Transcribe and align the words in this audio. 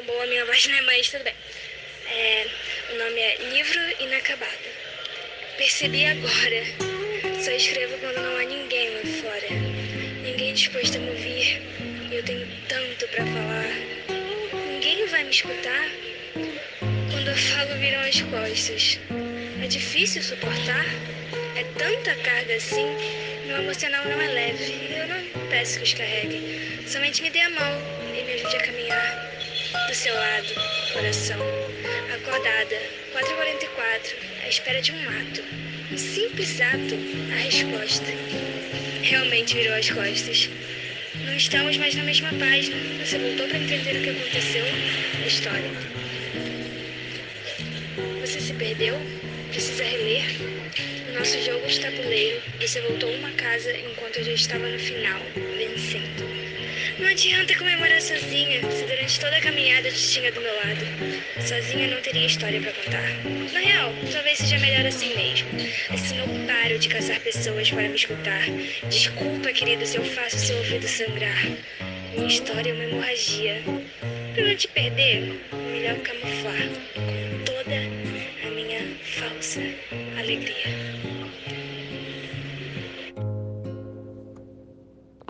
boa, 0.00 0.26
minha 0.26 0.44
voz 0.46 0.64
não 0.66 0.74
é 0.74 0.80
mais, 0.82 1.10
tudo 1.10 1.24
bem. 1.24 1.34
É, 2.10 2.46
o 2.92 2.98
nome 2.98 3.20
é 3.20 3.36
Livro 3.52 3.80
Inacabado. 4.00 4.50
Percebi 5.56 6.06
agora. 6.06 6.64
Só 7.42 7.50
escrevo 7.50 7.98
quando 7.98 8.22
não 8.22 8.36
há 8.36 8.44
ninguém 8.44 8.90
lá 8.90 9.02
fora. 9.20 9.48
Ninguém 10.22 10.54
disposto 10.54 10.96
a 10.96 11.00
me 11.00 11.10
ouvir. 11.10 11.62
Eu 12.10 12.22
tenho 12.24 12.46
tanto 12.68 13.06
para 13.08 13.24
falar. 13.26 14.68
Ninguém 14.68 15.06
vai 15.06 15.24
me 15.24 15.30
escutar. 15.30 15.88
Quando 17.10 17.28
eu 17.28 17.36
falo, 17.36 17.74
viram 17.78 18.00
as 18.00 18.20
costas. 18.22 18.98
É 19.62 19.66
difícil 19.66 20.22
suportar. 20.22 20.86
É 21.56 21.64
tanta 21.78 22.14
carga 22.22 22.54
assim. 22.56 22.86
Meu 23.46 23.58
emocional 23.58 24.04
não 24.04 24.20
é 24.20 24.28
leve. 24.28 24.94
Eu 24.96 25.06
não 25.08 25.48
peço 25.48 25.78
que 25.78 25.84
os 25.84 25.94
carreguem. 25.94 26.86
Somente 26.86 27.22
me 27.22 27.30
dê 27.30 27.40
a 27.40 27.50
mão 27.50 27.78
e 28.08 28.22
me 28.22 28.32
ajude 28.34 28.56
a 28.56 28.60
caminhar. 28.60 29.41
Do 29.72 29.94
seu 29.94 30.14
lado, 30.14 30.54
coração. 30.92 31.38
Acordada, 32.14 32.76
4h44, 33.14 34.14
à 34.44 34.48
espera 34.48 34.82
de 34.82 34.92
um 34.92 35.08
ato. 35.08 35.42
Um 35.90 35.96
simples 35.96 36.60
ato, 36.60 36.94
a 37.32 37.36
resposta. 37.36 38.06
Realmente 39.02 39.54
virou 39.54 39.74
as 39.74 39.90
costas. 39.90 40.50
Não 41.24 41.34
estamos 41.34 41.78
mais 41.78 41.94
na 41.94 42.04
mesma 42.04 42.28
página. 42.34 42.76
Você 43.02 43.18
voltou 43.18 43.48
para 43.48 43.58
entender 43.58 43.96
o 43.96 44.02
que 44.02 44.10
aconteceu? 44.10 44.64
A 45.22 45.26
história. 45.26 45.70
Você 48.20 48.40
se 48.40 48.52
perdeu? 48.52 48.94
Precisa 49.50 49.84
reler? 49.84 50.24
O 51.08 51.18
nosso 51.18 51.42
jogo 51.42 51.66
de 51.66 51.80
tabuleiro. 51.80 52.42
Você 52.60 52.78
voltou 52.82 53.10
uma 53.10 53.30
casa 53.32 53.72
enquanto 53.72 54.18
eu 54.18 54.24
já 54.24 54.32
estava 54.32 54.68
no 54.68 54.78
final. 54.78 55.20
Não 57.02 57.08
adianta 57.08 57.58
comemorar 57.58 58.00
sozinha, 58.00 58.60
se 58.70 58.84
durante 58.84 59.18
toda 59.18 59.36
a 59.36 59.40
caminhada 59.40 59.90
te 59.90 60.08
tinha 60.08 60.30
do 60.30 60.40
meu 60.40 60.54
lado. 60.54 60.86
Sozinha 61.44 61.88
não 61.88 62.00
teria 62.00 62.26
história 62.26 62.60
para 62.60 62.72
contar. 62.72 63.02
Na 63.52 63.58
real, 63.58 63.92
talvez 64.12 64.38
seja 64.38 64.56
melhor 64.60 64.86
assim 64.86 65.12
mesmo. 65.16 65.48
Assim 65.90 66.18
eu 66.18 66.26
paro 66.46 66.78
de 66.78 66.88
caçar 66.88 67.18
pessoas 67.18 67.68
para 67.72 67.88
me 67.88 67.96
escutar. 67.96 68.44
Desculpa, 68.88 69.52
querido, 69.52 69.84
se 69.84 69.96
eu 69.96 70.04
faço 70.04 70.38
seu 70.38 70.56
ouvido 70.58 70.86
sangrar. 70.86 71.44
Minha 72.14 72.28
história 72.28 72.70
é 72.70 72.72
uma 72.72 72.84
hemorragia. 72.84 73.60
Para 74.32 74.44
não 74.44 74.54
te 74.54 74.68
perder, 74.68 75.40
melhor 75.72 75.96
camuflar 76.02 76.68
com 76.94 77.44
toda 77.44 78.46
a 78.46 78.50
minha 78.52 78.96
falsa 79.02 79.60
alegria. 80.20 80.70